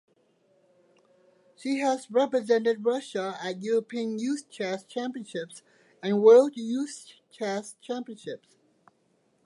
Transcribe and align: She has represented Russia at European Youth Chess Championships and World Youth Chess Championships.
She 1.55 1.77
has 1.77 2.09
represented 2.09 2.83
Russia 2.83 3.37
at 3.39 3.61
European 3.61 4.17
Youth 4.17 4.49
Chess 4.49 4.83
Championships 4.83 5.61
and 6.01 6.23
World 6.23 6.53
Youth 6.57 7.05
Chess 7.29 7.75
Championships. 7.83 8.57